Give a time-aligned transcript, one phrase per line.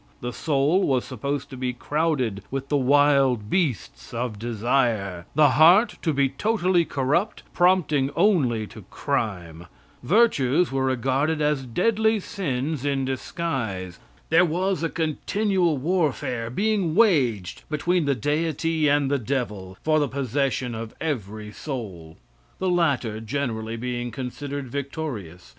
[0.21, 5.97] The soul was supposed to be crowded with the wild beasts of desire; the heart
[6.01, 9.67] to be totally corrupt, prompting only to crime;
[10.01, 13.99] virtues were regarded as deadly sins in disguise;
[14.31, 20.07] there was a continual warfare being waged between the Deity and the devil for the
[20.09, 22.17] possession of every soul,
[22.57, 25.49] the latter generally being considered victorious.